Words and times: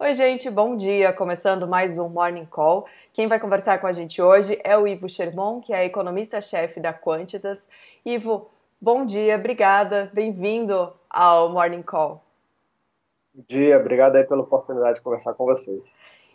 Oi, 0.00 0.14
gente, 0.14 0.48
bom 0.48 0.76
dia. 0.76 1.12
Começando 1.12 1.66
mais 1.66 1.98
um 1.98 2.08
Morning 2.08 2.46
Call. 2.46 2.86
Quem 3.12 3.26
vai 3.26 3.40
conversar 3.40 3.80
com 3.80 3.86
a 3.88 3.92
gente 3.92 4.22
hoje 4.22 4.56
é 4.62 4.78
o 4.78 4.86
Ivo 4.86 5.08
Sherman, 5.08 5.60
que 5.60 5.72
é 5.72 5.84
economista-chefe 5.84 6.78
da 6.78 6.94
Quantitas. 6.94 7.68
Ivo, 8.06 8.48
bom 8.80 9.04
dia, 9.04 9.34
obrigada, 9.34 10.08
bem-vindo 10.14 10.92
ao 11.10 11.48
Morning 11.48 11.82
Call. 11.82 12.22
Bom 13.34 13.42
dia, 13.48 13.76
obrigado 13.76 14.14
aí 14.14 14.22
pela 14.22 14.42
oportunidade 14.42 14.98
de 14.98 15.00
conversar 15.00 15.34
com 15.34 15.44
vocês. 15.44 15.82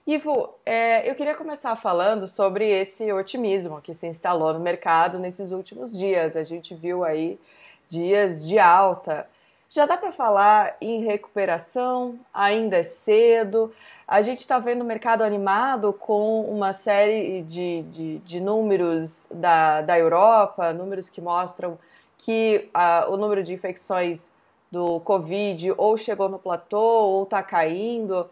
Ivo, 0.06 0.54
é, 0.66 1.10
eu 1.10 1.16
queria 1.16 1.34
começar 1.34 1.74
falando 1.78 2.28
sobre 2.28 2.70
esse 2.70 3.14
otimismo 3.14 3.82
que 3.82 3.94
se 3.94 4.08
instalou 4.08 4.54
no 4.54 4.60
mercado 4.60 5.20
nesses 5.20 5.54
últimos 5.54 5.98
dias. 5.98 6.36
A 6.36 6.44
gente 6.44 6.76
viu 6.76 7.06
aí 7.06 7.40
dias 7.88 8.46
de 8.46 8.60
alta 8.60 9.26
já 9.74 9.88
dá 9.88 9.98
para 9.98 10.12
falar 10.12 10.78
em 10.80 11.04
recuperação? 11.04 12.20
Ainda 12.32 12.78
é 12.78 12.84
cedo? 12.84 13.74
A 14.08 14.22
gente 14.22 14.42
está 14.42 14.60
vendo 14.60 14.84
o 14.84 14.86
mercado 14.86 15.24
animado 15.24 15.92
com 15.94 16.42
uma 16.42 16.74
série 16.74 17.42
de, 17.42 17.82
de, 17.90 18.20
de 18.20 18.40
números 18.40 19.28
da, 19.34 19.82
da 19.82 19.98
Europa, 19.98 20.72
números 20.74 21.10
que 21.10 21.20
mostram 21.20 21.80
que 22.20 22.70
uh, 22.70 23.12
o 23.12 23.18
número 23.18 23.42
de 23.42 23.52
infecções 23.52 24.32
do 24.72 25.00
Covid 25.00 25.74
ou 25.76 25.98
chegou 25.98 26.30
no 26.30 26.38
platô 26.38 26.80
ou 26.80 27.24
está 27.24 27.42
caindo. 27.42 28.30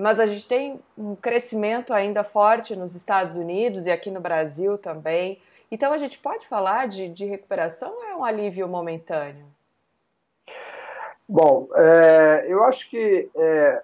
Mas 0.00 0.18
a 0.18 0.26
gente 0.26 0.48
tem 0.48 0.80
um 0.98 1.14
crescimento 1.14 1.94
ainda 1.94 2.24
forte 2.24 2.74
nos 2.74 2.96
Estados 2.96 3.36
Unidos 3.36 3.86
e 3.86 3.90
aqui 3.92 4.10
no 4.10 4.20
Brasil 4.20 4.76
também. 4.76 5.40
Então 5.70 5.92
a 5.92 5.98
gente 5.98 6.18
pode 6.18 6.44
falar 6.48 6.88
de, 6.88 7.08
de 7.08 7.24
recuperação 7.24 7.92
ou 7.92 8.04
é 8.04 8.16
um 8.16 8.24
alívio 8.24 8.66
momentâneo? 8.66 9.46
Bom, 11.32 11.66
é, 11.74 12.44
eu 12.46 12.62
acho 12.62 12.90
que 12.90 13.26
é, 13.34 13.82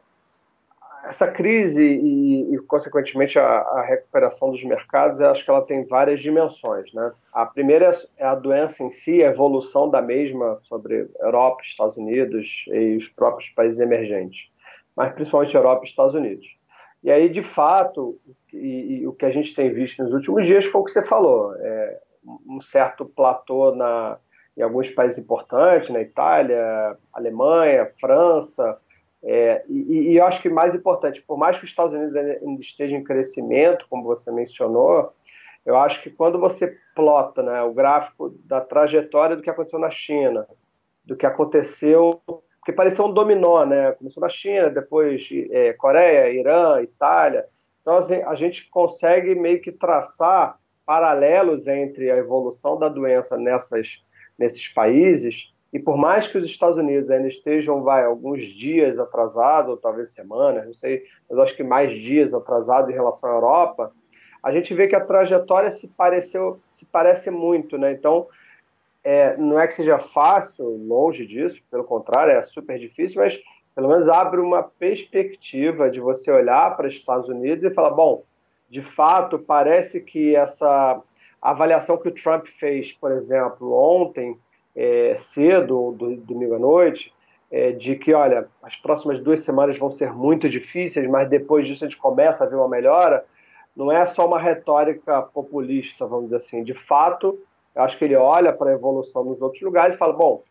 essa 1.05 1.27
crise 1.27 1.83
e, 1.83 2.55
e 2.55 2.59
consequentemente, 2.59 3.39
a, 3.39 3.43
a, 3.43 3.83
recuperação 3.83 4.51
dos 4.51 4.63
mercados, 4.63 5.19
eu 5.19 5.31
acho 5.31 5.47
que 5.47 5.51
ela 5.51 5.63
tem 5.63 5.87
várias 5.87 6.21
dimensões. 6.21 6.93
Né? 6.93 7.11
A 7.33 7.47
primeira 7.47 7.91
é 8.19 8.27
a 8.27 8.35
doença 8.35 8.83
em 8.83 8.91
si, 8.91 9.25
a 9.25 9.29
evolução 9.29 9.89
da 9.89 10.03
mesma 10.03 10.59
sobre 10.61 11.09
Europa, 11.23 11.63
Estados 11.65 11.97
Unidos 11.97 12.67
e 12.69 12.97
os 12.97 13.09
próprios 13.09 13.49
países 13.49 13.81
emergentes, 13.81 14.51
mas 14.95 15.11
principalmente 15.15 15.57
Europa 15.57 15.87
e 15.87 15.89
Estados 15.89 16.13
Unidos. 16.13 16.55
E 17.03 17.11
aí, 17.11 17.31
de 17.31 17.43
fato, 17.43 18.19
e, 18.53 19.01
e 19.01 19.07
o 19.07 19.15
que 19.15 19.25
a 19.25 19.31
gente 19.31 19.55
tem 19.55 19.73
visto 19.73 20.05
nos 20.05 20.13
últimos 20.13 20.45
dias 20.45 20.67
foi 20.67 20.83
o 20.83 20.85
que 20.85 20.91
você 20.91 21.03
falou, 21.03 21.55
é, 21.57 21.99
um 22.47 22.61
certo 22.61 23.07
platô 23.07 23.75
na 23.75 24.19
em 24.59 24.63
alguns 24.63 24.91
países 24.91 25.21
importantes, 25.21 25.89
na 25.89 26.01
Itália, 26.01 26.99
Alemanha, 27.13 27.93
França. 28.01 28.77
É, 29.23 29.65
e, 29.69 30.11
e, 30.11 30.17
eu 30.17 30.27
acho 30.27 30.43
que 30.43 30.49
mais 30.49 30.75
importante, 30.75 31.23
por 31.23 31.39
mais 31.39 31.57
que 31.57 31.65
os 31.65 31.71
Estados 31.71 31.95
Unidos 31.95 32.17
ainda 32.17 32.41
estejam 32.61 32.99
em 32.99 33.05
crescimento, 33.05 33.87
como 33.89 34.03
você 34.03 34.33
mencionou, 34.33 35.13
eu 35.65 35.77
acho 35.77 36.03
que 36.03 36.11
quando 36.11 36.41
você 36.41 36.77
plota 36.95 37.41
né, 37.41 37.63
o 37.63 37.73
gráfico 37.73 38.31
da 38.45 38.61
trajetória 38.61 39.37
do 39.37 39.43
que 39.43 39.51
aconteceu 39.51 39.79
na 39.79 39.91
China, 39.91 40.45
do 41.05 41.17
que 41.17 41.25
aconteceu, 41.25 42.21
porque 42.59 42.73
pareceu 42.73 43.05
um 43.05 43.13
dominó, 43.13 43.65
né? 43.65 43.93
Começou 43.93 44.21
na 44.21 44.29
China, 44.29 44.71
depois 44.71 45.29
é, 45.51 45.73
Coreia, 45.73 46.33
Irã, 46.33 46.83
Itália. 46.83 47.47
Então 47.81 47.97
assim, 47.97 48.23
a 48.23 48.35
gente 48.35 48.69
consegue 48.71 49.35
meio 49.37 49.61
que 49.61 49.71
traçar 49.71 50.59
paralelos 50.85 51.67
entre 51.69 52.11
a 52.11 52.17
evolução 52.17 52.79
da 52.79 52.89
doença 52.89 53.37
nessas 53.37 54.03
nesses 54.39 54.69
países, 54.69 55.53
e 55.73 55.79
por 55.79 55.97
mais 55.99 56.27
que 56.27 56.39
os 56.39 56.45
Estados 56.45 56.77
Unidos 56.77 57.11
ainda 57.11 57.29
estejam, 57.29 57.83
vai, 57.83 58.05
alguns 58.05 58.43
dias 58.43 58.99
atrasados, 58.99 59.71
ou 59.71 59.77
talvez 59.77 60.13
semanas, 60.13 60.65
não 60.65 60.73
sei, 60.73 61.03
mas 61.29 61.39
acho 61.41 61.57
que 61.57 61.63
mais 61.63 61.93
dias 61.93 62.33
atrasados 62.33 62.89
em 62.89 62.95
relação 62.95 63.29
à 63.29 63.35
Europa, 63.35 63.93
a 64.43 64.51
gente 64.51 64.73
vê 64.73 64.87
que 64.87 64.97
a 64.97 65.05
trajetória 65.05 65.71
se 65.71 65.89
pareceu, 65.89 66.61
se 66.73 66.87
parece 66.87 67.31
muito, 67.31 67.77
né? 67.77 67.93
Então, 67.93 68.27
é, 69.05 69.37
não 69.37 69.61
é 69.61 69.67
que 69.67 69.75
seja 69.75 69.99
fácil, 69.99 70.65
longe 70.65 71.27
disso, 71.27 71.63
pelo 71.71 71.85
contrário, 71.85 72.33
é 72.33 72.43
super 72.43 72.79
difícil, 72.79 73.21
mas 73.21 73.39
pelo 73.75 73.89
menos 73.89 74.09
abre 74.09 74.41
uma 74.41 74.63
perspectiva 74.63 75.91
de 75.91 76.01
você 76.01 76.33
olhar 76.33 76.77
para 76.77 76.89
os 76.89 76.95
Estados 76.95 77.29
Unidos 77.29 77.65
e 77.65 77.71
falar, 77.71 77.91
bom, 77.91 78.25
de 78.69 78.83
fato, 78.83 79.39
parece 79.39 80.01
que 80.01 80.35
essa 80.35 81.01
a 81.41 81.51
avaliação 81.51 81.97
que 81.97 82.09
o 82.09 82.15
Trump 82.15 82.47
fez, 82.47 82.93
por 82.93 83.13
exemplo, 83.13 83.73
ontem, 83.73 84.39
é, 84.75 85.15
cedo, 85.17 85.93
do, 85.93 86.17
domingo 86.17 86.55
à 86.55 86.59
noite, 86.59 87.13
é, 87.51 87.73
de 87.73 87.97
que, 87.97 88.13
olha, 88.13 88.49
as 88.63 88.77
próximas 88.77 89.21
duas 89.21 89.41
semanas 89.41 89.79
vão 89.79 89.91
ser 89.91 90.13
muito 90.13 90.49
difíceis, 90.49 91.09
mas 91.09 91.29
depois 91.29 91.67
disso 91.67 91.85
a 91.85 91.89
gente 91.89 92.01
começa 92.01 92.45
a 92.45 92.47
ver 92.47 92.57
uma 92.57 92.69
melhora, 92.69 93.25
não 93.75 93.91
é 93.91 94.05
só 94.07 94.27
uma 94.27 94.39
retórica 94.39 95.23
populista, 95.23 96.07
vamos 96.07 96.27
dizer 96.27 96.37
assim. 96.37 96.65
De 96.65 96.75
fato, 96.75 97.39
eu 97.75 97.83
acho 97.83 97.97
que 97.97 98.05
ele 98.05 98.17
olha 98.17 98.53
para 98.53 98.71
a 98.71 98.75
evolução 98.75 99.25
nos 99.25 99.41
outros 99.41 99.63
lugares 99.63 99.95
e 99.95 99.99
fala, 99.99 100.13
bom, 100.13 100.43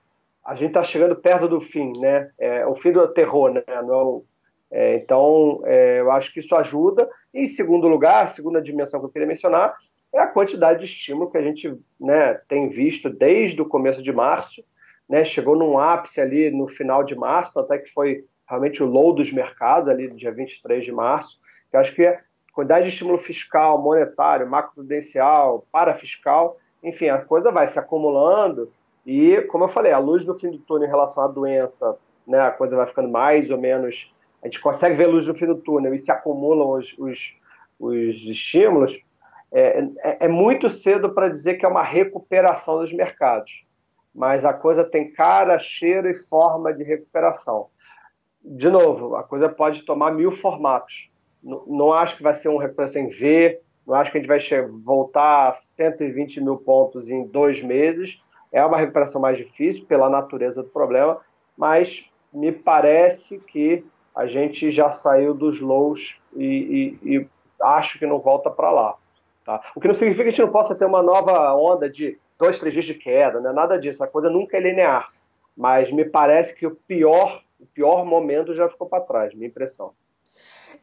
a 0.43 0.55
gente 0.55 0.69
está 0.69 0.83
chegando 0.83 1.15
perto 1.15 1.47
do 1.47 1.59
fim, 1.59 1.91
né? 1.99 2.31
É, 2.39 2.65
o 2.65 2.73
fim 2.73 2.93
do 2.93 3.05
terror, 3.09 3.51
né? 3.51 3.63
Não, 3.85 4.23
é, 4.71 4.95
então, 4.95 5.61
é, 5.65 5.99
eu 5.99 6.09
acho 6.09 6.33
que 6.33 6.39
isso 6.39 6.55
ajuda. 6.55 7.09
E, 7.33 7.41
em 7.41 7.47
segundo 7.47 7.87
lugar, 7.89 8.29
segunda 8.29 8.61
dimensão 8.61 9.01
que 9.01 9.07
eu 9.07 9.09
queria 9.09 9.27
mencionar 9.27 9.75
é 10.13 10.19
a 10.19 10.27
quantidade 10.27 10.79
de 10.79 10.85
estímulo 10.85 11.29
que 11.29 11.37
a 11.37 11.41
gente 11.41 11.77
né, 11.99 12.35
tem 12.47 12.69
visto 12.69 13.09
desde 13.09 13.61
o 13.61 13.65
começo 13.65 14.01
de 14.01 14.11
março. 14.11 14.63
Né, 15.07 15.23
chegou 15.23 15.55
num 15.55 15.79
ápice 15.79 16.19
ali 16.19 16.51
no 16.51 16.67
final 16.67 17.01
de 17.01 17.15
março, 17.15 17.57
até 17.59 17.77
que 17.77 17.89
foi 17.93 18.25
realmente 18.47 18.83
o 18.83 18.85
low 18.85 19.13
dos 19.13 19.31
mercados, 19.31 19.87
ali 19.87 20.09
dia 20.11 20.31
23 20.31 20.83
de 20.83 20.91
março. 20.91 21.39
Eu 21.71 21.79
acho 21.79 21.95
que 21.95 22.05
a 22.05 22.19
quantidade 22.53 22.87
de 22.87 22.89
estímulo 22.89 23.17
fiscal, 23.17 23.81
monetário, 23.81 24.49
macroprudencial, 24.49 25.65
parafiscal, 25.71 26.57
enfim, 26.83 27.09
a 27.09 27.19
coisa 27.19 27.51
vai 27.51 27.67
se 27.67 27.79
acumulando 27.79 28.71
e, 29.05 29.41
como 29.43 29.63
eu 29.63 29.69
falei, 29.69 29.93
a 29.93 29.97
luz 29.97 30.25
do 30.25 30.35
fim 30.35 30.51
do 30.51 30.59
túnel 30.59 30.87
em 30.87 30.91
relação 30.91 31.23
à 31.23 31.27
doença, 31.27 31.97
né, 32.27 32.41
a 32.41 32.51
coisa 32.51 32.75
vai 32.75 32.85
ficando 32.85 33.07
mais 33.07 33.49
ou 33.49 33.57
menos. 33.57 34.13
A 34.43 34.47
gente 34.47 34.59
consegue 34.59 34.95
ver 34.95 35.05
a 35.05 35.09
luz 35.09 35.25
no 35.27 35.35
fim 35.35 35.45
do 35.45 35.55
túnel 35.55 35.93
e 35.93 35.97
se 35.97 36.11
acumulam 36.11 36.71
os, 36.71 36.93
os, 36.97 37.35
os 37.79 38.23
estímulos, 38.27 39.01
é, 39.51 39.79
é, 39.99 40.25
é 40.25 40.27
muito 40.27 40.69
cedo 40.69 41.13
para 41.13 41.29
dizer 41.29 41.55
que 41.55 41.65
é 41.65 41.69
uma 41.69 41.83
recuperação 41.83 42.79
dos 42.79 42.93
mercados, 42.93 43.65
mas 44.13 44.43
a 44.43 44.53
coisa 44.53 44.83
tem 44.83 45.11
cara, 45.11 45.57
cheiro 45.59 46.09
e 46.09 46.15
forma 46.15 46.73
de 46.73 46.83
recuperação. 46.83 47.67
De 48.43 48.69
novo, 48.69 49.15
a 49.15 49.23
coisa 49.23 49.49
pode 49.49 49.83
tomar 49.83 50.11
mil 50.11 50.31
formatos. 50.31 51.09
Não, 51.43 51.63
não 51.67 51.93
acho 51.93 52.17
que 52.17 52.23
vai 52.23 52.35
ser 52.35 52.49
uma 52.49 52.61
recuperação 52.61 53.01
em 53.01 53.09
V, 53.09 53.61
não 53.85 53.95
acho 53.95 54.11
que 54.11 54.17
a 54.17 54.21
gente 54.21 54.27
vai 54.27 54.39
voltar 54.83 55.49
a 55.49 55.53
120 55.53 56.41
mil 56.41 56.57
pontos 56.57 57.09
em 57.09 57.25
dois 57.25 57.63
meses. 57.63 58.21
É 58.51 58.63
uma 58.65 58.77
recuperação 58.77 59.21
mais 59.21 59.37
difícil 59.37 59.85
pela 59.85 60.09
natureza 60.09 60.61
do 60.61 60.69
problema, 60.69 61.19
mas 61.57 62.05
me 62.33 62.51
parece 62.51 63.39
que 63.39 63.85
a 64.13 64.25
gente 64.25 64.69
já 64.69 64.91
saiu 64.91 65.33
dos 65.33 65.61
lows 65.61 66.19
e, 66.35 66.97
e, 67.03 67.15
e 67.15 67.27
acho 67.61 67.97
que 67.97 68.05
não 68.05 68.19
volta 68.19 68.49
para 68.49 68.71
lá. 68.71 68.97
Tá? 69.47 69.61
O 69.73 69.79
que 69.79 69.87
não 69.87 69.93
significa 69.93 70.25
que 70.25 70.27
a 70.27 70.31
gente 70.31 70.41
não 70.41 70.51
possa 70.51 70.75
ter 70.75 70.83
uma 70.83 71.01
nova 71.01 71.55
onda 71.55 71.89
de 71.89 72.19
dois, 72.37 72.59
três 72.59 72.73
dias 72.73 72.83
de 72.83 72.93
queda, 72.93 73.39
né? 73.39 73.53
nada 73.53 73.79
disso. 73.79 74.03
A 74.03 74.07
coisa 74.07 74.29
nunca 74.29 74.57
é 74.57 74.59
linear. 74.59 75.09
Mas 75.55 75.89
me 75.89 76.03
parece 76.03 76.53
que 76.53 76.67
o 76.67 76.75
pior, 76.75 77.41
o 77.57 77.65
pior 77.65 78.05
momento 78.05 78.53
já 78.53 78.67
ficou 78.67 78.89
para 78.89 79.05
trás, 79.05 79.33
minha 79.33 79.47
impressão. 79.47 79.93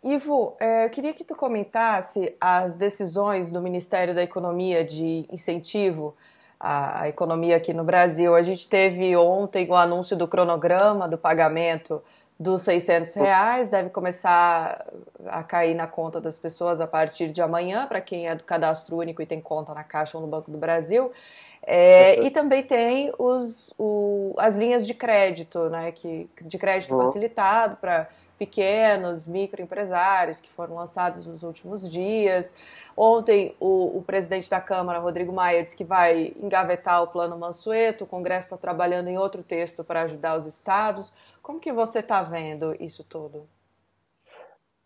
Ivo, 0.03 0.57
é, 0.59 0.87
eu 0.87 0.91
queria 0.91 1.13
que 1.13 1.25
tu 1.25 1.37
comentasse 1.37 2.35
as 2.41 2.79
decisões 2.79 3.53
do 3.53 3.61
Ministério 3.61 4.15
da 4.15 4.23
Economia 4.23 4.83
de 4.83 5.27
incentivo 5.31 6.17
à, 6.59 7.03
à 7.03 7.09
economia 7.11 7.57
aqui 7.57 7.75
no 7.75 7.85
Brasil. 7.85 8.35
A 8.35 8.41
gente 8.41 8.67
teve 8.67 9.15
ontem 9.15 9.69
o 9.69 9.75
anúncio 9.75 10.17
do 10.17 10.27
cronograma 10.27 11.07
do 11.07 11.19
pagamento 11.19 12.03
dos 12.44 12.60
600 12.60 13.15
reais, 13.15 13.71
deve 13.71 13.88
começar 13.88 14.86
a 15.27 15.42
cair 15.42 15.74
na 15.74 15.86
conta 15.86 16.21
das 16.21 16.39
pessoas 16.39 16.78
a 16.78 16.86
partir 16.86 17.33
de 17.33 17.41
amanhã, 17.41 17.86
para 17.86 18.03
quem 18.03 18.28
é 18.28 18.34
do 18.34 18.45
cadastro 18.45 18.98
único 18.98 19.22
e 19.22 19.27
tem 19.27 19.41
conta 19.41 19.72
na 19.72 19.83
Caixa 19.83 20.19
ou 20.19 20.22
no 20.22 20.28
Banco 20.28 20.51
do 20.51 20.59
Brasil. 20.59 21.10
É, 21.66 22.22
e 22.22 22.30
também 22.30 22.63
tem 22.63 23.10
os, 23.19 23.72
o, 23.78 24.34
as 24.36 24.57
linhas 24.57 24.86
de 24.86 24.92
crédito, 24.92 25.71
né, 25.71 25.91
que, 25.91 26.28
de 26.42 26.59
crédito 26.59 26.95
uhum. 26.95 27.07
facilitado 27.07 27.77
para 27.77 28.09
pequenos, 28.45 29.27
microempresários 29.27 30.41
que 30.41 30.51
foram 30.51 30.75
lançados 30.75 31.27
nos 31.27 31.43
últimos 31.43 31.89
dias. 31.91 32.55
Ontem, 32.95 33.55
o, 33.59 33.99
o, 33.99 34.03
presidente 34.03 34.51
da 34.51 34.61
Câmara, 34.61 34.99
Rodrigo 34.99 35.33
Maia, 35.33 35.65
disse 35.65 35.77
que 35.77 35.85
vai 35.85 36.35
engavetar 36.43 37.03
o 37.03 37.07
Plano 37.09 37.39
Mansueto. 37.39 38.05
O 38.05 38.07
Congresso 38.07 38.47
está 38.47 38.57
trabalhando 38.57 39.09
em 39.09 39.19
outro 39.19 39.43
texto 39.43 39.83
para 39.83 40.03
ajudar 40.03 40.37
os 40.37 40.47
estados. 40.47 41.15
Como 41.43 41.59
que 41.59 41.73
você 41.73 42.01
está 42.01 42.23
vendo 42.23 42.77
isso 42.79 43.03
tudo? 43.03 43.49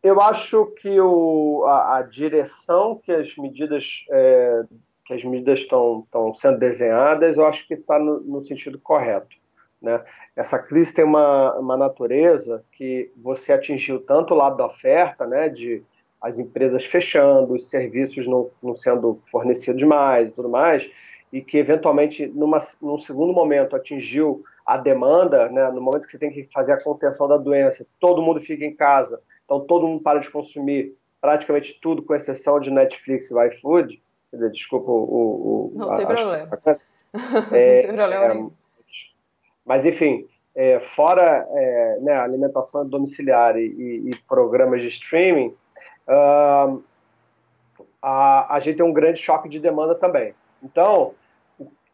Eu 0.00 0.20
acho 0.20 0.66
que 0.80 1.00
o, 1.00 1.64
a, 1.66 1.98
a 1.98 2.02
direção 2.02 3.00
que 3.02 3.10
as 3.10 3.36
medidas 3.36 4.04
é, 4.10 4.62
que 5.04 5.14
as 5.14 5.24
medidas 5.24 5.60
estão 5.60 6.06
sendo 6.34 6.58
desenhadas, 6.58 7.36
eu 7.36 7.46
acho 7.46 7.66
que 7.66 7.74
está 7.74 7.98
no, 7.98 8.20
no, 8.20 8.42
sentido 8.42 8.78
correto. 8.78 9.36
Né? 9.80 10.02
Essa 10.34 10.58
crise 10.58 10.94
tem 10.94 11.04
uma, 11.04 11.54
uma 11.56 11.76
natureza 11.76 12.64
que 12.72 13.10
você 13.16 13.52
atingiu 13.52 14.00
tanto 14.00 14.34
o 14.34 14.36
lado 14.36 14.56
da 14.56 14.66
oferta, 14.66 15.26
né, 15.26 15.48
de 15.48 15.82
as 16.20 16.38
empresas 16.38 16.84
fechando, 16.84 17.54
os 17.54 17.70
serviços 17.70 18.26
não, 18.26 18.50
não 18.60 18.74
sendo 18.74 19.20
fornecidos 19.30 19.82
mais 19.84 20.30
e 20.30 20.34
tudo 20.34 20.48
mais, 20.48 20.90
e 21.32 21.40
que 21.40 21.58
eventualmente, 21.58 22.26
numa, 22.26 22.58
num 22.82 22.98
segundo 22.98 23.32
momento, 23.32 23.76
atingiu 23.76 24.42
a 24.66 24.76
demanda, 24.76 25.48
né, 25.48 25.70
no 25.70 25.80
momento 25.80 26.06
que 26.06 26.10
você 26.10 26.18
tem 26.18 26.32
que 26.32 26.48
fazer 26.52 26.72
a 26.72 26.82
contenção 26.82 27.28
da 27.28 27.36
doença, 27.36 27.86
todo 28.00 28.20
mundo 28.20 28.40
fica 28.40 28.64
em 28.64 28.74
casa, 28.74 29.20
então 29.44 29.60
todo 29.60 29.86
mundo 29.86 30.02
para 30.02 30.18
de 30.18 30.30
consumir 30.30 30.94
praticamente 31.20 31.78
tudo, 31.80 32.02
com 32.02 32.14
exceção 32.14 32.60
de 32.60 32.70
Netflix 32.70 33.30
e 33.30 33.46
iFood. 33.48 34.02
Desculpa 34.52 34.90
o. 34.90 35.72
o 35.72 35.72
não, 35.74 35.94
tem 35.94 36.06
problema. 36.06 36.48
É, 37.52 37.76
não 37.76 37.82
tem 37.82 37.94
problema. 37.94 38.24
É, 38.24 38.46
mas, 39.68 39.84
enfim, 39.84 40.26
é, 40.56 40.80
fora 40.80 41.46
é, 41.50 41.98
né, 42.00 42.14
alimentação 42.14 42.88
domiciliar 42.88 43.56
e, 43.58 43.66
e, 43.66 44.10
e, 44.10 44.16
programas 44.26 44.80
de 44.80 44.88
streaming, 44.88 45.54
uh, 46.08 46.82
a, 48.00 48.56
a 48.56 48.58
gente 48.58 48.78
tem 48.78 48.86
um 48.86 48.92
grande 48.94 49.20
choque 49.20 49.46
de 49.46 49.60
demanda 49.60 49.94
também. 49.94 50.34
Então, 50.62 51.14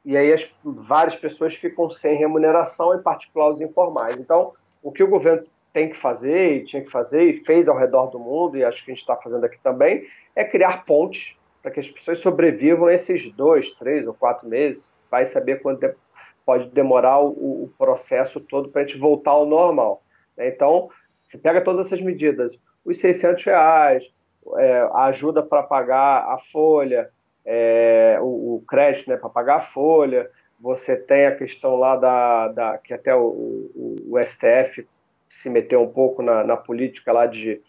e 0.05 0.17
aí 0.17 0.33
as, 0.33 0.49
várias 0.63 1.17
pessoas 1.17 1.57
ficam 1.57 1.91
sem 1.91 2.17
remuneração, 2.17 2.95
em 2.95 3.03
particular 3.03 3.51
os 3.51 3.61
informais. 3.61 4.17
Então, 4.17 4.53
o 4.81 4.93
que 4.93 5.03
o 5.03 5.09
governo 5.09 5.45
tem 5.73 5.89
que 5.89 5.97
fazer, 5.97 6.59
e 6.59 6.65
tinha 6.65 6.81
que 6.81 6.91
fazer, 6.91 7.25
e 7.25 7.35
fez 7.35 7.69
ao 7.69 7.77
redor 7.77 8.07
do 8.07 8.21
mundo, 8.21 8.57
e 8.57 8.65
acho 8.65 8.85
que 8.85 8.93
a 8.93 8.95
gente 8.95 9.03
está 9.03 9.17
fazendo 9.17 9.45
aqui 9.45 9.59
também, 9.65 10.07
é 10.37 10.45
criar 10.45 10.85
pontes 10.85 11.37
para 11.61 11.73
que 11.73 11.81
as 11.81 11.91
pessoas 11.91 12.21
sobrevivam 12.21 12.89
esses 12.89 13.29
dois, 13.33 13.73
três 13.73 14.07
ou 14.07 14.15
quatro 14.15 14.49
meses. 14.49 14.95
Vai 15.11 15.27
saber 15.27 15.61
quanto 15.61 15.81
tempo 15.81 15.97
pode 16.45 16.69
demorar 16.71 17.21
o, 17.21 17.65
o 17.65 17.75
processo 17.79 18.41
todo 18.41 18.69
para 18.69 18.83
a 18.83 18.87
gente 18.87 18.99
voltar 18.99 19.33
ao 19.33 19.47
normal. 19.47 20.03
Né? 20.37 20.49
Então, 20.49 20.89
se 21.21 21.39
pega 21.39 21.61
todas 21.61 21.87
essas 21.87 22.01
medidas, 22.01 22.59
os 22.85 22.99
600 22.99 23.45
reais, 23.45 24.15
é, 24.57 24.81
a 24.93 25.05
ajuda 25.05 25.43
para 25.43 25.63
pagar 25.63 26.27
a 26.29 26.39
folha, 26.39 27.11
é, 27.45 28.19
o, 28.21 28.57
o, 28.57 28.65
crédito 28.67 29.09
né, 29.09 29.17
para 29.17 29.31
pagar 29.31 29.57
a 29.57 29.61
folha, 29.61 30.31
você 30.61 30.97
tem 30.97 31.27
a 31.27 31.37
questão 31.37 31.77
lá 31.77 31.97
da, 31.97 32.49
da 32.49 32.79
que 32.79 32.95
até 32.95 33.15
o, 33.15 33.23
o, 33.23 33.97
o 34.11 34.19
STF 34.21 34.87
se 35.29 35.51
meteu 35.51 35.83
um 35.83 35.91
pouco 35.91 36.23
na, 36.23 36.45
na 36.45 36.57
política 36.57 37.13
lá 37.13 37.27
de, 37.27 37.61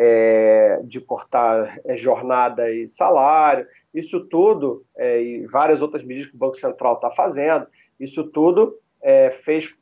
é, 0.00 0.80
de 0.84 1.00
cortar 1.00 1.80
é, 1.84 1.96
jornada 1.96 2.70
e 2.70 2.86
salário, 2.86 3.66
isso 3.92 4.20
tudo, 4.26 4.86
é, 4.96 5.20
e 5.20 5.46
várias 5.48 5.82
outras 5.82 6.04
medidas 6.04 6.30
que 6.30 6.36
o 6.36 6.38
Banco 6.38 6.54
Central 6.54 6.94
está 6.94 7.10
fazendo, 7.10 7.66
isso 7.98 8.22
tudo 8.22 8.78
é, 9.02 9.32
fez. 9.32 9.74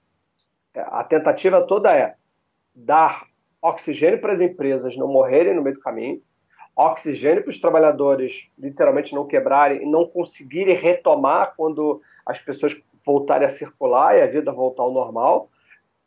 A 0.74 1.04
tentativa 1.04 1.60
toda 1.60 1.94
é 1.94 2.14
dar 2.74 3.26
oxigênio 3.60 4.18
para 4.18 4.32
as 4.32 4.40
empresas 4.40 4.96
não 4.96 5.06
morrerem 5.06 5.54
no 5.54 5.62
meio 5.62 5.76
do 5.76 5.82
caminho, 5.82 6.22
oxigênio 6.74 7.42
para 7.42 7.50
os 7.50 7.58
trabalhadores 7.58 8.48
literalmente 8.58 9.14
não 9.14 9.26
quebrarem 9.26 9.82
e 9.82 9.86
não 9.86 10.06
conseguirem 10.06 10.76
retomar 10.76 11.52
quando 11.56 12.00
as 12.24 12.38
pessoas 12.38 12.74
voltarem 13.04 13.46
a 13.46 13.50
circular 13.50 14.16
e 14.16 14.22
a 14.22 14.26
vida 14.26 14.50
voltar 14.50 14.82
ao 14.82 14.92
normal. 14.92 15.50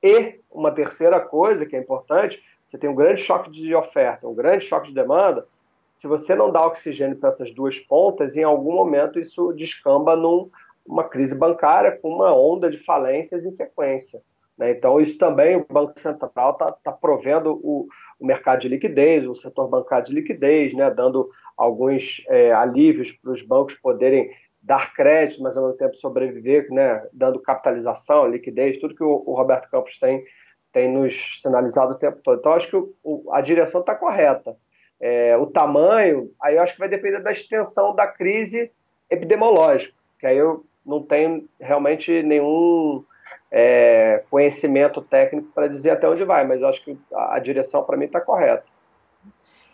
E 0.02 0.40
uma 0.50 0.72
terceira 0.72 1.20
coisa 1.20 1.66
que 1.66 1.76
é 1.76 1.80
importante, 1.80 2.42
você 2.66 2.78
tem 2.78 2.90
um 2.90 2.96
grande 2.96 3.22
choque 3.22 3.50
de 3.50 3.74
oferta, 3.76 4.28
um 4.28 4.36
grande 4.36 4.64
choque 4.64 4.90
de 4.90 4.96
demanda. 4.96 5.46
Se 5.92 6.08
você 6.08 6.36
não 6.36 6.52
dá 6.52 6.66
oxigênio 6.66 7.18
para 7.18 7.30
essas 7.30 7.52
duas 7.52 7.80
pontas, 7.80 8.38
em 8.38 8.44
algum 8.44 8.74
momento 8.74 9.20
isso 9.20 9.52
descamba 9.54 10.16
numa 10.16 11.04
crise 11.04 11.36
bancária 11.36 11.98
com 11.98 12.10
uma 12.10 12.34
onda 12.36 12.70
de 12.70 12.78
falências 12.78 13.46
em 13.46 13.52
sequência. 13.52 14.22
Né? 14.58 14.72
Então, 14.72 15.00
isso 15.00 15.18
também 15.18 15.56
o 15.56 15.66
Banco 15.68 16.00
Central 16.00 16.52
está 16.52 16.72
tá 16.72 16.92
provendo 16.92 17.60
o, 17.64 17.88
o, 18.20 18.26
mercado 18.26 18.60
de 18.60 18.68
liquidez, 18.68 19.26
o 19.26 19.34
setor 19.34 19.68
bancário 19.70 20.06
de 20.06 20.14
liquidez, 20.14 20.74
né? 20.74 20.92
dando 20.92 21.30
alguns 21.58 22.24
é, 22.28 22.52
alívios 22.52 23.12
para 23.12 23.32
os 23.32 23.42
bancos 23.42 23.74
poderem 23.76 24.30
dar 24.62 24.94
crédito, 24.94 25.42
mas 25.42 25.56
ao 25.56 25.64
mesmo 25.64 25.78
tempo 25.78 25.96
sobreviver, 25.96 26.68
né, 26.70 27.06
dando 27.14 27.42
capitalização, 27.42 28.28
liquidez, 28.28 28.78
tudo 28.78 28.96
que 28.96 29.04
o, 29.04 29.24
o 29.26 29.36
Roberto 29.36 29.70
Campos 29.70 29.98
tem, 29.98 30.24
tem 30.72 30.92
nos 30.92 31.42
sinalizado 31.42 31.94
o 31.94 31.98
tempo 31.98 32.20
todo. 32.24 32.40
Então, 32.40 32.54
acho 32.54 32.70
que 32.70 32.76
o, 33.04 33.32
a 33.32 33.42
direção 33.42 33.82
está 33.82 33.96
correta. 33.96 34.56
É, 35.00 35.38
o 35.38 35.48
tamanho, 35.48 36.30
aí 36.42 36.56
eu 36.56 36.62
acho 36.62 36.74
que 36.74 36.80
vai 36.80 36.90
depender 36.90 37.20
da 37.22 37.32
extensão 37.32 37.96
da 37.96 38.06
crise 38.06 38.70
epidemiológica, 39.10 39.94
que 40.20 40.28
aí 40.28 40.38
eu 40.38 40.66
não 40.86 41.02
tenho 41.02 41.48
realmente 41.60 42.22
nenhum 42.22 43.04
é, 43.50 44.24
conhecimento 44.30 45.02
técnico 45.02 45.50
para 45.54 45.68
dizer 45.68 45.92
até 45.92 46.08
onde 46.08 46.26
vai, 46.26 46.46
mas 46.46 46.62
eu 46.62 46.68
acho 46.68 46.84
que 46.84 47.00
a, 47.14 47.36
a 47.36 47.40
direção 47.40 47.84
para 47.84 47.96
mim 47.96 48.06
está 48.06 48.20
correta. 48.20 48.66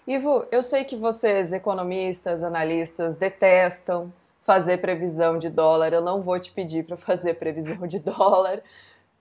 Ivo, 0.07 0.45
eu 0.51 0.61
sei 0.61 0.83
que 0.83 0.95
vocês, 0.95 1.51
economistas, 1.51 2.43
analistas, 2.43 3.15
detestam 3.15 4.13
fazer 4.45 4.77
previsão 4.77 5.37
de 5.37 5.49
dólar. 5.49 5.91
Eu 5.91 6.01
não 6.01 6.21
vou 6.21 6.39
te 6.39 6.51
pedir 6.51 6.85
para 6.85 6.95
fazer 6.95 7.33
previsão 7.33 7.85
de 7.85 7.99
dólar, 7.99 8.61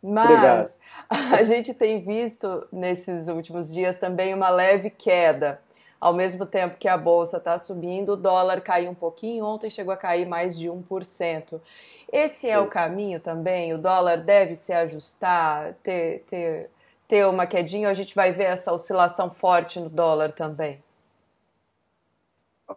mas 0.01 0.79
Obrigado. 1.09 1.35
a 1.35 1.43
gente 1.43 1.75
tem 1.75 2.05
visto 2.05 2.69
nesses 2.71 3.27
últimos 3.29 3.73
dias 3.73 3.97
também 3.97 4.33
uma 4.33 4.51
leve 4.51 4.91
queda. 4.91 5.61
Ao 5.99 6.13
mesmo 6.13 6.45
tempo 6.45 6.77
que 6.77 6.87
a 6.87 6.99
bolsa 6.99 7.39
está 7.39 7.57
subindo, 7.57 8.11
o 8.11 8.17
dólar 8.17 8.61
caiu 8.61 8.91
um 8.91 8.95
pouquinho. 8.95 9.47
Ontem 9.47 9.71
chegou 9.71 9.95
a 9.95 9.97
cair 9.97 10.27
mais 10.27 10.59
de 10.59 10.69
1%. 10.69 11.59
Esse 12.13 12.51
é 12.51 12.59
Sim. 12.59 12.63
o 12.63 12.67
caminho 12.67 13.19
também? 13.19 13.73
O 13.73 13.79
dólar 13.79 14.19
deve 14.19 14.55
se 14.55 14.75
ajustar, 14.75 15.73
ter, 15.83 16.23
ter, 16.29 16.71
ter 17.09 17.27
uma 17.27 17.47
quedinha? 17.47 17.89
Ou 17.89 17.91
a 17.91 17.95
gente 17.95 18.15
vai 18.15 18.33
ver 18.33 18.45
essa 18.45 18.71
oscilação 18.71 19.31
forte 19.31 19.81
no 19.81 19.89
dólar 19.89 20.33
também? 20.33 20.84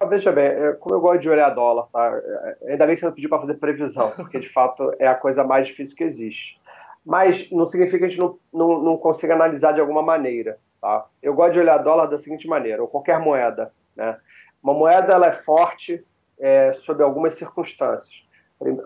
Veja 0.09 0.31
bem, 0.31 0.45
é, 0.45 0.73
como 0.73 0.95
eu 0.95 1.01
gosto 1.01 1.21
de 1.21 1.29
olhar 1.29 1.49
dólar, 1.49 1.88
tá? 1.91 2.11
É, 2.13 2.71
ainda 2.71 2.85
bem 2.85 2.95
que 2.95 2.99
você 2.99 3.05
não 3.05 3.13
pediu 3.13 3.29
para 3.29 3.39
fazer 3.39 3.55
previsão, 3.55 4.11
porque 4.15 4.39
de 4.39 4.49
fato 4.49 4.91
é 4.99 5.07
a 5.07 5.15
coisa 5.15 5.44
mais 5.44 5.67
difícil 5.67 5.95
que 5.95 6.03
existe. 6.03 6.59
Mas 7.05 7.49
não 7.51 7.65
significa 7.65 7.99
que 7.99 8.05
a 8.05 8.09
gente 8.09 8.19
não, 8.19 8.38
não, 8.53 8.81
não 8.81 8.97
consiga 8.97 9.33
analisar 9.33 9.71
de 9.71 9.79
alguma 9.79 10.01
maneira. 10.01 10.59
Tá? 10.81 11.05
Eu 11.21 11.33
gosto 11.33 11.53
de 11.53 11.59
olhar 11.59 11.77
dólar 11.77 12.05
da 12.07 12.17
seguinte 12.17 12.47
maneira, 12.47 12.81
ou 12.81 12.88
qualquer 12.88 13.19
moeda. 13.19 13.71
Né? 13.95 14.17
Uma 14.61 14.73
moeda 14.73 15.13
ela 15.13 15.27
é 15.27 15.31
forte 15.31 16.05
é, 16.39 16.73
sob 16.73 17.01
algumas 17.01 17.35
circunstâncias. 17.35 18.25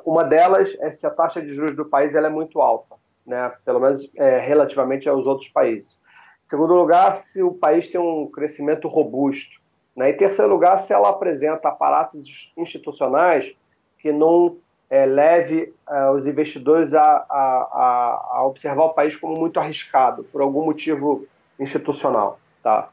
Uma 0.06 0.24
delas 0.24 0.76
é 0.80 0.92
se 0.92 1.06
a 1.08 1.10
taxa 1.10 1.42
de 1.42 1.50
juros 1.54 1.76
do 1.76 1.86
país 1.86 2.14
ela 2.14 2.28
é 2.28 2.30
muito 2.30 2.62
alta, 2.62 2.96
né? 3.26 3.52
pelo 3.66 3.80
menos 3.80 4.10
é, 4.16 4.38
relativamente 4.40 5.10
aos 5.10 5.28
outros 5.28 5.50
países. 5.50 5.98
Em 6.44 6.48
segundo 6.48 6.74
lugar, 6.74 7.18
se 7.18 7.42
o 7.42 7.54
país 7.54 7.88
tem 7.88 8.00
um 8.00 8.30
crescimento 8.30 8.88
robusto. 8.88 9.61
Né? 9.96 10.10
Em 10.12 10.18
terceiro 10.18 10.52
lugar, 10.52 10.78
se 10.80 10.94
ela 10.94 11.10
apresenta 11.10 11.70
aparatos 11.70 12.52
institucionais 12.58 13.56
que 14.00 14.12
não 14.12 14.58
é, 14.90 15.06
leve 15.06 15.74
é, 15.90 16.10
os 16.10 16.28
investidores 16.28 16.94
a, 16.94 17.26
a, 17.30 18.28
a, 18.32 18.46
observar 18.46 18.86
o 18.86 18.94
país 18.94 19.16
como 19.16 19.40
muito 19.40 19.60
arriscado, 19.60 20.24
por 20.26 20.42
algum 20.42 20.66
motivo 20.66 21.26
institucional. 21.60 22.40
Tá? 22.62 22.90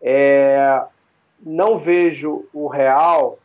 É, 0.00 0.82
não 1.40 1.78
vejo 1.78 2.46
o 2.52 2.66
real 2.66 3.38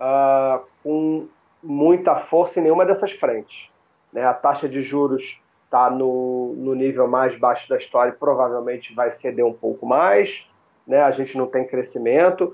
uh, 0.00 0.64
com 0.82 1.28
muita 1.62 2.16
força 2.16 2.58
em 2.58 2.64
nenhuma 2.64 2.84
dessas 2.84 3.12
frentes. 3.12 3.70
Né? 4.12 4.24
A 4.24 4.34
taxa 4.34 4.68
de 4.68 4.82
juros 4.82 5.40
está 5.64 5.88
no, 5.88 6.54
no 6.56 6.74
nível 6.74 7.06
mais 7.06 7.36
baixo 7.36 7.68
da 7.68 7.76
história 7.76 8.10
e 8.10 8.14
provavelmente 8.14 8.94
vai 8.94 9.10
ceder 9.12 9.46
um 9.46 9.52
pouco 9.52 9.86
mais 9.86 10.49
né? 10.86 11.02
A 11.02 11.10
gente 11.10 11.36
não 11.36 11.46
tem 11.46 11.66
crescimento, 11.66 12.52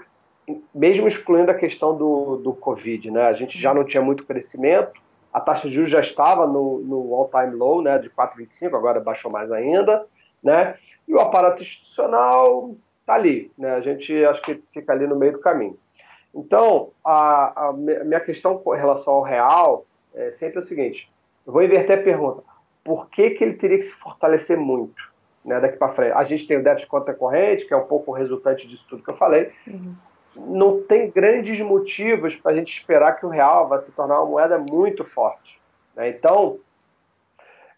mesmo 0.75 1.09
excluindo 1.09 1.51
a 1.51 1.55
questão 1.55 1.97
do, 1.97 2.37
do 2.37 2.53
Covid, 2.53 3.11
né? 3.11 3.27
A 3.27 3.33
gente 3.33 3.59
já 3.59 3.75
não 3.75 3.85
tinha 3.85 4.03
muito 4.03 4.25
crescimento, 4.25 5.01
a 5.33 5.41
taxa 5.41 5.69
de 5.69 5.75
juros 5.75 5.91
já 5.91 6.01
estava 6.01 6.47
no, 6.47 6.79
no 6.79 7.15
all-time 7.15 7.55
low, 7.55 7.83
né? 7.83 7.99
De 7.99 8.09
4,25, 8.11 8.75
agora 8.75 9.01
baixou 9.01 9.31
mais 9.31 9.51
ainda, 9.51 10.07
né? 10.43 10.75
E 11.07 11.15
o 11.15 11.21
aparato 11.21 11.63
institucional 11.63 12.75
está 13.01 13.15
ali, 13.15 13.51
né? 13.59 13.75
A 13.75 13.81
gente 13.81 14.25
acho 14.25 14.43
que 14.43 14.63
fica 14.73 14.93
ali 14.93 15.07
no 15.07 15.17
meio 15.17 15.33
do 15.33 15.41
caminho. 15.41 15.79
Então, 16.35 16.91
a, 17.05 17.69
a 17.69 17.73
minha 17.73 18.21
questão 18.21 18.59
com 18.59 18.71
relação 18.71 19.15
ao 19.15 19.23
real 19.23 19.87
é 20.15 20.31
sempre 20.31 20.59
o 20.59 20.63
seguinte: 20.63 21.11
eu 21.47 21.53
vou 21.53 21.63
inverter 21.63 21.99
a 21.99 22.03
pergunta. 22.03 22.43
Por 22.85 23.09
que, 23.09 23.31
que 23.31 23.43
ele 23.43 23.55
teria 23.55 23.79
que 23.79 23.85
se 23.85 23.95
fortalecer 23.95 24.57
muito? 24.57 25.11
Né, 25.47 25.61
daqui 25.61 25.79
para 25.79 25.95
frente. 25.95 26.13
A 26.13 26.25
gente 26.25 26.47
tem 26.47 26.59
o 26.59 26.63
déficit 26.63 26.91
conta 26.91 27.15
corrente, 27.15 27.65
que 27.65 27.73
é 27.73 27.77
um 27.77 27.87
pouco 27.87 28.11
resultante 28.11 28.67
disso 28.67 28.87
tudo 28.91 29.03
que 29.03 29.11
eu 29.11 29.15
falei. 29.17 29.53
Uhum. 29.67 29.95
Não 30.35 30.83
tem 30.83 31.09
grandes 31.09 31.59
motivos 31.61 32.35
para 32.35 32.51
a 32.51 32.55
gente 32.55 32.77
esperar 32.77 33.13
que 33.13 33.25
o 33.25 33.31
real 33.31 33.69
vá 33.69 33.79
se 33.79 33.93
tornar 33.93 34.21
uma 34.21 34.31
moeda 34.31 34.59
muito 34.59 35.05
forte. 35.05 35.59
Né? 35.95 36.09
Então, 36.09 36.59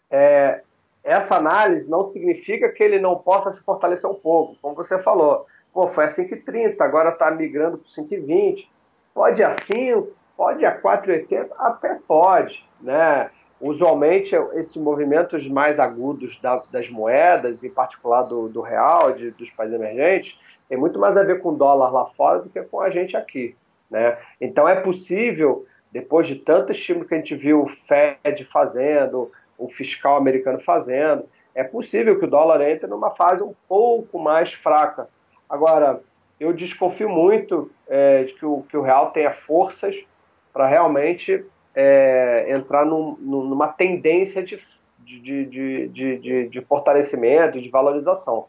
é, 0.09 0.61
essa 1.03 1.35
análise 1.35 1.89
não 1.89 2.03
significa 2.03 2.67
que 2.69 2.83
ele 2.83 2.99
não 2.99 3.15
possa 3.15 3.51
se 3.51 3.63
fortalecer 3.63 4.09
um 4.09 4.15
pouco, 4.15 4.57
como 4.61 4.75
você 4.75 4.97
falou. 4.99 5.45
Pô, 5.71 5.87
foi 5.87 6.05
a 6.05 6.09
5,30, 6.09 6.81
agora 6.81 7.09
está 7.09 7.29
migrando 7.29 7.77
para 7.77 8.03
5,20. 8.03 8.67
Pode 9.13 9.41
ir 9.41 9.45
a 9.45 9.53
5, 9.53 10.09
pode 10.35 10.63
ir 10.63 10.65
a 10.65 10.75
4,80, 10.75 11.51
até 11.55 11.99
pode, 12.07 12.67
né? 12.81 13.29
Usualmente 13.59 14.35
esses 14.53 14.75
movimentos 14.77 15.47
mais 15.47 15.79
agudos 15.79 16.39
da, 16.39 16.63
das 16.71 16.89
moedas, 16.89 17.63
em 17.63 17.69
particular 17.69 18.23
do, 18.23 18.47
do 18.47 18.61
real, 18.61 19.11
de, 19.11 19.31
dos 19.31 19.49
países 19.49 19.75
emergentes, 19.75 20.39
tem 20.67 20.77
muito 20.77 20.99
mais 20.99 21.17
a 21.17 21.23
ver 21.23 21.41
com 21.41 21.49
o 21.49 21.55
dólar 21.55 21.89
lá 21.89 22.05
fora 22.05 22.39
do 22.39 22.49
que 22.49 22.61
com 22.61 22.79
a 22.79 22.89
gente 22.89 23.17
aqui. 23.17 23.55
Né? 23.89 24.17
Então 24.39 24.67
é 24.67 24.75
possível, 24.75 25.65
depois 25.91 26.27
de 26.27 26.35
tanto 26.35 26.71
estímulo 26.71 27.05
que 27.05 27.13
a 27.15 27.17
gente 27.17 27.35
viu 27.35 27.63
o 27.63 27.67
Fed 27.67 28.45
fazendo, 28.45 29.31
o 29.57 29.67
fiscal 29.67 30.15
americano 30.15 30.59
fazendo, 30.59 31.25
é 31.53 31.63
possível 31.63 32.17
que 32.17 32.25
o 32.25 32.29
dólar 32.29 32.61
entre 32.61 32.87
numa 32.87 33.09
fase 33.09 33.43
um 33.43 33.53
pouco 33.67 34.19
mais 34.19 34.53
fraca. 34.53 35.07
Agora, 35.49 36.01
eu 36.39 36.53
desconfio 36.53 37.09
muito 37.09 37.69
é, 37.87 38.23
de 38.23 38.33
que 38.33 38.45
o, 38.45 38.63
que 38.69 38.77
o 38.77 38.81
real 38.81 39.11
tenha 39.11 39.31
forças 39.31 40.05
para 40.53 40.67
realmente 40.67 41.43
é, 41.81 42.47
entrar 42.49 42.85
num, 42.85 43.15
numa 43.21 43.69
tendência 43.69 44.43
de, 44.43 44.59
de, 44.99 45.87
de, 45.87 46.49
de, 46.49 46.61
fortalecimento, 46.61 47.61
de 47.61 47.69
valorização. 47.69 48.47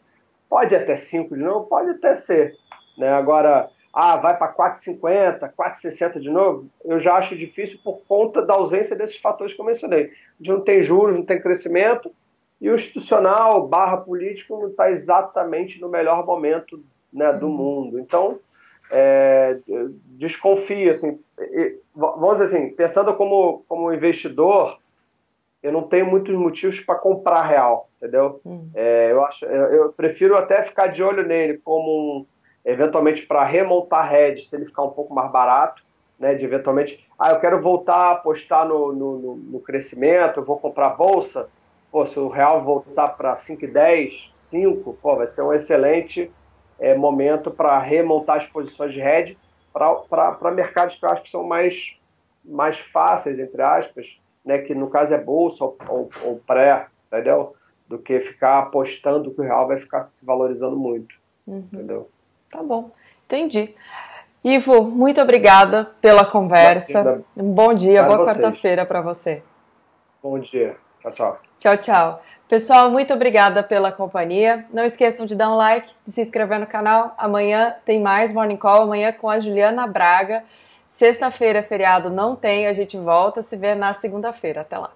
Pode 0.49 0.75
até 0.75 0.97
5 0.97 1.37
de 1.37 1.41
novo, 1.41 1.65
pode 1.65 1.91
até 1.91 2.17
ser. 2.17 2.57
Né? 2.97 3.07
Agora, 3.07 3.69
ah, 3.93 4.17
vai 4.17 4.37
para 4.37 4.53
4,50, 4.53 5.53
4,60 5.57 6.19
de 6.19 6.29
novo, 6.29 6.67
eu 6.83 6.99
já 6.99 7.15
acho 7.15 7.37
difícil 7.37 7.79
por 7.81 8.01
conta 8.05 8.41
da 8.41 8.53
ausência 8.53 8.97
desses 8.97 9.17
fatores 9.17 9.53
que 9.53 9.61
eu 9.61 9.65
mencionei. 9.65 10.11
De 10.37 10.51
não 10.51 10.59
tem 10.59 10.81
juros, 10.81 11.15
não 11.15 11.23
tem 11.23 11.41
crescimento, 11.41 12.13
e 12.59 12.69
o 12.69 12.75
institucional 12.75 13.65
barra 13.65 13.95
político 13.95 14.59
não 14.59 14.67
está 14.67 14.91
exatamente 14.91 15.79
no 15.79 15.87
melhor 15.87 16.25
momento 16.25 16.83
né, 17.13 17.31
do 17.31 17.47
uhum. 17.47 17.53
mundo. 17.53 17.99
Então, 17.99 18.39
é, 18.91 19.57
desconfio, 20.17 20.91
assim, 20.91 21.17
vamos 22.01 22.39
dizer 22.39 22.55
assim, 22.55 22.69
pensando 22.69 23.13
como, 23.13 23.63
como 23.67 23.93
investidor, 23.93 24.79
eu 25.61 25.71
não 25.71 25.83
tenho 25.83 26.05
muitos 26.05 26.35
motivos 26.35 26.79
para 26.79 26.95
comprar 26.95 27.43
real, 27.43 27.89
entendeu? 27.97 28.41
Uhum. 28.43 28.69
É, 28.73 29.11
eu, 29.11 29.23
acho, 29.23 29.45
eu 29.45 29.93
prefiro 29.93 30.35
até 30.35 30.63
ficar 30.63 30.87
de 30.87 31.03
olho 31.03 31.25
nele 31.25 31.59
como 31.63 32.19
um 32.19 32.25
eventualmente 32.63 33.25
para 33.25 33.43
remontar 33.43 34.13
hedge, 34.13 34.45
se 34.45 34.55
ele 34.55 34.65
ficar 34.65 34.83
um 34.83 34.91
pouco 34.91 35.13
mais 35.13 35.31
barato, 35.31 35.83
né, 36.19 36.35
de 36.35 36.45
eventualmente, 36.45 37.03
ah, 37.17 37.31
eu 37.31 37.39
quero 37.39 37.59
voltar 37.59 37.95
a 37.95 38.11
apostar 38.11 38.67
no, 38.67 38.93
no, 38.93 39.35
no 39.35 39.59
crescimento, 39.59 40.43
vou 40.43 40.59
comprar 40.59 40.91
bolsa, 40.91 41.49
pô, 41.91 42.05
se 42.05 42.19
o 42.19 42.27
real 42.27 42.61
voltar 42.63 43.09
para 43.09 43.35
5,10, 43.35 44.29
5, 44.35 44.97
pô, 45.01 45.15
vai 45.15 45.27
ser 45.27 45.41
um 45.41 45.51
excelente 45.51 46.31
é, 46.79 46.95
momento 46.95 47.49
para 47.49 47.79
remontar 47.79 48.37
as 48.37 48.45
posições 48.45 48.93
de 48.93 49.01
hedge 49.01 49.37
para 49.73 50.51
mercados 50.51 50.95
que 50.95 51.05
eu 51.05 51.09
acho 51.09 51.23
que 51.23 51.29
são 51.29 51.43
mais, 51.43 51.97
mais 52.43 52.79
fáceis, 52.79 53.39
entre 53.39 53.61
aspas, 53.61 54.19
né, 54.45 54.59
que 54.59 54.75
no 54.75 54.89
caso 54.89 55.13
é 55.13 55.17
bolsa 55.17 55.63
ou, 55.63 55.77
ou, 55.87 56.09
ou 56.23 56.39
pré, 56.39 56.87
entendeu? 57.07 57.55
Do 57.87 57.97
que 57.97 58.19
ficar 58.19 58.59
apostando 58.59 59.31
que 59.31 59.41
o 59.41 59.43
real 59.43 59.67
vai 59.67 59.77
ficar 59.77 60.01
se 60.01 60.25
valorizando 60.25 60.77
muito, 60.77 61.15
uhum. 61.45 61.67
entendeu? 61.71 62.09
Tá 62.49 62.63
bom, 62.63 62.91
entendi. 63.25 63.73
Ivo, 64.43 64.83
muito 64.83 65.21
obrigada 65.21 65.85
pela 66.01 66.25
conversa. 66.25 67.23
Um 67.37 67.51
bom 67.51 67.73
dia, 67.73 68.01
boa 68.01 68.25
quarta-feira 68.25 68.85
para 68.85 69.01
você. 69.01 69.43
Bom 70.21 70.39
dia. 70.39 70.75
Tchau, 71.01 71.11
tchau. 71.11 71.39
Tchau, 71.57 71.77
tchau. 71.77 72.21
Pessoal, 72.47 72.91
muito 72.91 73.13
obrigada 73.13 73.63
pela 73.63 73.91
companhia. 73.91 74.65
Não 74.71 74.85
esqueçam 74.85 75.25
de 75.25 75.35
dar 75.35 75.49
um 75.49 75.55
like, 75.55 75.91
de 76.05 76.11
se 76.11 76.21
inscrever 76.21 76.59
no 76.59 76.67
canal. 76.67 77.15
Amanhã 77.17 77.75
tem 77.83 77.99
mais 77.99 78.31
Morning 78.31 78.57
Call, 78.57 78.83
amanhã 78.83 79.11
com 79.11 79.29
a 79.29 79.39
Juliana 79.39 79.87
Braga. 79.87 80.43
Sexta-feira, 80.85 81.63
feriado, 81.63 82.09
não 82.09 82.35
tem, 82.35 82.67
a 82.67 82.73
gente 82.73 82.97
volta 82.97 83.41
se 83.41 83.55
ver 83.55 83.75
na 83.75 83.93
segunda-feira. 83.93 84.61
Até 84.61 84.77
lá. 84.77 84.91